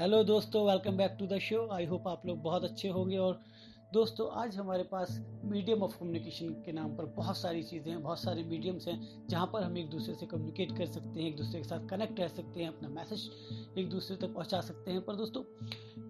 Hello 0.00 0.22
दोस्तों 0.24 0.66
welcome 0.66 0.96
back 0.96 1.16
to 1.18 1.26
the 1.26 1.38
show 1.38 1.68
I 1.72 1.84
hope 1.84 2.08
आप 2.08 2.22
लोग 2.26 2.40
बहुत 2.42 2.64
अच्छे 2.64 2.88
होंगे 2.88 3.16
और 3.16 3.40
दोस्तों, 3.94 4.28
आज 4.30 4.56
हमारे 4.56 4.82
पास 4.82 5.20
मीडियम 5.44 5.82
ऑफ़ 5.82 5.96
कम्युनिकेशन 6.00 6.48
के 6.64 6.72
नाम 6.72 6.96
पर 6.96 7.04
बहुत 7.06 7.36
सारी 7.36 7.62
चीज़ें 7.62 7.90
हैं, 7.92 8.02
बहुत 8.02 8.18
सारे 8.18 8.42
मीडियम्स 8.42 8.88
हैं, 8.88 9.26
जहाँ 9.28 9.46
पर 9.46 9.62
हम 9.62 9.78
एक 9.78 9.88
दूसरे 9.90 10.14
से 10.14 10.26
कम्युनिकेट 10.26 10.76
कर 10.78 10.86
सकते 10.86 11.20
हैं, 11.20 11.28
एक 11.28 11.36
दूसरे 11.36 11.60
के 11.60 11.68
साथ 11.68 11.88
कनेक्ट 11.88 12.20
रह 12.20 12.28
सकते 12.28 12.60
हैं, 12.60 12.68
अपना 12.68 12.88
मैसेज 12.88 13.30
एक 13.78 13.88
दूसरे 13.90 14.16
तक 14.16 14.34
पहुँचा 14.34 14.60
सकते 14.60 14.90
हैं। 14.90 15.00
पर 15.00 15.16
दोस्तों, 15.16 15.42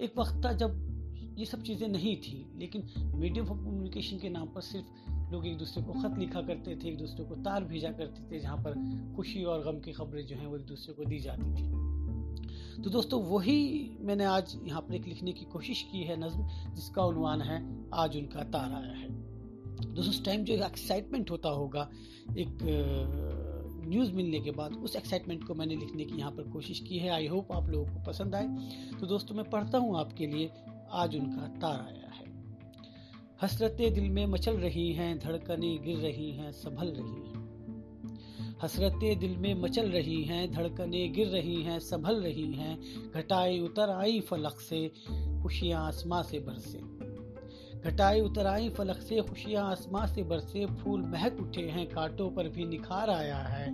एक 0.00 0.18
वक्त 0.18 0.44
था 0.44 0.52
जब 0.52 1.36
ये 1.38 1.46
सब 1.46 1.62
चीज़ें 1.62 1.88
नहीं 1.88 2.16
थी, 2.16 2.46
लेकिन 2.56 2.88
मीडियम 3.14 3.48
ऑफ़ 3.48 3.58
कम्युनिकेशन 3.58 4.18
के 4.18 4.28
नाम 4.28 4.46
पर 4.46 4.60
सिर्फ़ 4.60 5.32
लोग 5.32 5.46
एक 5.46 5.58
दूसरे 5.58 5.82
को 5.82 5.92
ख़त 5.92 6.18
लिखा 6.18 6.42
करते 6.42 6.76
थे, 6.76 6.88
एक 6.88 6.98
दूसरे 6.98 7.24
को 7.24 7.42
तार 7.42 7.64
भेजा 7.64 7.92
करते 7.92 8.30
थे, 8.30 8.40
जहाँ 8.40 8.56
पर 8.56 8.74
खुशी 9.16 9.44
और 9.44 9.64
गम 9.64 9.80
की 9.80 9.92
खबरें 9.92 10.26
जो 10.26 10.36
हैं 10.36 10.46
वो 10.46 10.56
एक 10.56 10.66
दूसरे 10.66 10.94
को 10.94 11.04
दी 11.04 11.18
जाती 11.18 11.54
थी। 11.54 11.89
तो 12.70 12.90
दोस्तों, 12.90 13.22
वही 13.22 13.90
मैंने 14.00 14.24
आज 14.24 14.60
यहाँ 14.66 14.80
पर 14.80 14.94
एक 14.94 15.06
लिखने 15.06 15.32
की 15.32 15.44
कोशिश 15.44 15.82
की 15.82 16.02
है 16.02 16.16
नज्म, 16.16 16.48
जिसका 16.74 17.02
उनवान 17.02 17.40
है, 17.40 17.86
आज 17.94 18.16
उनका 18.16 18.42
तार 18.42 18.72
आया 18.72 18.92
है। 18.92 19.08
दोस्तों, 19.08 20.08
उस 20.08 20.24
टाइम 20.24 20.44
जो 20.44 20.54
एक्साइटमेंट 20.54 21.30
होता 21.30 21.48
होगा, 21.48 21.90
एक 22.38 22.58
न्यूज़ 23.86 24.12
मिलने 24.12 24.40
के 24.40 24.50
बाद, 24.50 24.72
उस 24.72 24.96
एक्साइटमेंट 24.96 25.44
को 25.44 25.54
मैंने 25.54 25.76
लिखने 25.76 26.04
की 26.04 26.18
यहाँ 26.18 26.30
पर 26.30 26.42
कोशिश 26.42 26.80
की 26.80 26.98
है। 26.98 27.10
आई 27.10 27.26
होप 27.26 27.52
आप 27.52 27.68
लोगों 27.68 27.86
को 27.86 28.02
पसंद 28.06 28.34
आए। 28.34 28.48
तो 29.00 29.06
दोस्तों, 29.06 29.34
मैं 29.34 29.50
पढ़ता 29.50 29.78
हूँ 29.78 29.98
आपके 30.00 30.26
लिए, 30.26 30.50
आज 30.90 31.16
उनका 31.16 31.46
तार 31.46 31.80
आया 31.80 32.10
है। 32.14 32.32
हसरतें 33.42 33.94
दिल 33.94 34.10
में 34.10 34.26
मचल 34.26 34.56
रही 34.56 34.92
हैं, 34.92 35.18
धड़कनें 35.18 35.82
गिर 35.82 35.96
रही 35.96 36.30
हैं, 36.30 36.52
संभल 36.52 36.86
रही 36.86 37.30
हैं। 37.30 37.39
हसरतें 38.62 39.18
दिल 39.18 39.36
में 39.36 39.54
मचल 39.54 39.90
रही 39.90 40.24
हैं, 40.24 40.52
धड़कने 40.52 41.08
गिर 41.08 41.26
रही 41.26 41.62
हैं, 41.62 41.78
संभल 41.78 42.22
रही 42.22 42.52
हैं, 42.52 42.78
घटाए 43.10 43.58
उतर 43.58 43.90
आई 43.90 44.20
फलक 44.20 44.60
से, 44.60 44.92
खुशियाँ 45.42 45.86
आसमां 45.86 46.22
से 46.22 46.38
बरसे 46.38 47.00
घटाए 47.80 48.20
उतर 48.20 48.46
आई 48.46 48.68
फलक 48.68 48.96
से, 48.96 49.20
खुशियाँ 49.20 49.70
आसमां 49.70 50.06
से 50.06 50.22
बरसे 50.22 50.66
फूल 50.66 51.02
महक 51.02 51.40
उठे 51.40 51.62
हैं, 51.62 51.86
कांटों 51.86 52.30
पर 52.30 52.48
भी 52.48 52.66
निखार 52.66 53.10
आया 53.10 53.38
है। 53.38 53.68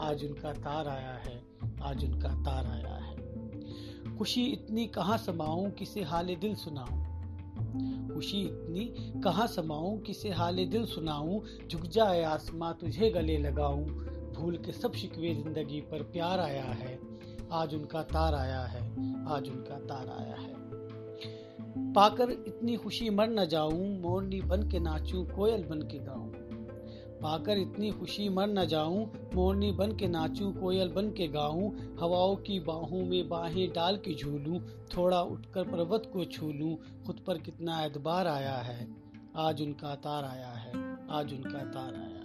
आज 0.00 0.24
उनका 0.24 0.52
तार 0.52 0.88
आया 0.88 1.12
है, 1.12 1.42
आज 1.82 2.04
उनका 2.04 2.28
तार 2.28 2.66
आया 2.66 2.94
है। 2.94 3.16
खुशी 4.16 4.44
इतनी 4.44 4.86
कहाँ 4.86 5.18
समाऊं, 5.18 5.70
किसे 5.70 6.02
हाल 6.02 6.26
दिल 6.26 6.54
सुनाऊं? 6.54 7.06
खुशी 8.14 8.40
इतनी 8.40 8.84
कहाँ 9.20 9.46
समाऊं, 9.46 9.98
किसे 9.98 10.30
हाल 10.30 10.66
दिल 10.66 10.86
सुनाऊं? 10.86 11.40
झुक 11.68 11.82
जाए 11.82 12.22
आसमां, 12.22 12.72
तुझे 12.72 13.10
गले 13.10 13.38
लगाऊँ। 13.38 14.15
भूल 14.40 14.56
के 14.56 14.72
सब 14.72 14.92
शिकवे 14.92 15.34
ज़िंदगी 15.34 15.80
पर 15.80 16.02
प्यार 16.02 16.40
आया 16.40 16.64
है। 16.64 16.98
आज 17.52 17.74
उनका 17.74 18.02
तार 18.02 18.34
आया 18.34 18.60
है। 18.60 18.82
आज 19.28 19.48
उनका 19.48 19.78
तार 19.78 20.08
आया 20.08 20.36
है। 20.36 20.56
पाकर 21.92 22.30
इतनी 22.30 22.76
खुशी 22.76 23.10
मर 23.10 23.28
न 23.28 23.44
जाऊँ, 23.44 24.00
मोरनी 24.00 24.40
बन 24.40 24.68
के 24.68 24.78
नाचूं, 24.78 25.24
कोयल 25.24 25.64
बन 25.64 25.82
के 25.82 25.98
गाऊं। 25.98 26.32
पाकर 27.22 27.58
इतनी 27.58 27.90
खुशी 27.90 28.28
मर 28.28 28.46
न 28.46 28.66
जाऊँ, 28.66 29.12
मोरनी 29.34 29.72
बन 29.72 29.96
के 29.96 30.08
नाचूं, 30.08 30.52
कोयल 30.52 30.88
बन 30.88 31.10
के 31.10 31.28
गाऊं। 31.28 31.72
हवाओं 32.00 32.36
की 32.36 32.60
बाहों 32.60 33.04
में 33.04 33.28
बाहें 33.28 33.72
डाल 33.72 33.96
के 33.96 34.14
झूलूं, 34.14 34.60
थोड़ा 34.96 35.22
उठकर 35.22 35.64
पर्वत 35.64 36.10
को 36.12 36.24
छू 36.24 36.52
लूँ 36.52 36.76
खुद 37.06 37.16
पर 37.26 37.38
कितना 37.38 37.84
एतबार 37.84 38.26
आया 38.26 38.56
है। 38.56 38.88
आज 39.36 39.62
उनका 39.62 39.94
तार 39.94 40.24
आया 40.24 40.48
है। 40.48 40.70
आज 41.10 41.32
उनका 41.32 41.58
तार 41.58 41.94
आया 41.94 42.15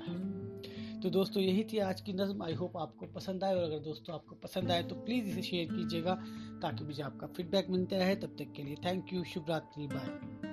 तो 1.01 1.09
दोस्तों, 1.09 1.41
यही 1.43 1.63
थी 1.63 1.77
आज 1.79 2.01
की 2.01 2.13
नज़म। 2.13 2.43
आई 2.43 2.53
होप 2.53 2.77
आपको 2.77 3.05
पसंद 3.05 3.43
आए, 3.43 3.55
और 3.55 3.63
अगर 3.63 3.79
दोस्तों 3.79 4.15
आपको 4.15 4.35
पसंद 4.35 4.71
आए 4.71 4.83
तो 4.83 4.95
प्लीज़ 4.95 5.27
इसे 5.27 5.41
शेयर 5.41 5.67
कीजिएगा, 5.67 6.15
ताकि 6.61 6.83
मुझे 6.83 7.03
आपका 7.03 7.27
फीडबैक 7.27 7.69
मिलता 7.69 7.97
रहे। 7.97 8.15
तब 8.15 8.35
तक 8.39 8.53
के 8.55 8.63
लिए 8.63 8.75
थैंक 8.85 9.13
यू 9.13 9.23
शुभ 9.23 9.49
रात्रि 9.49 9.87
बाय 9.87 10.50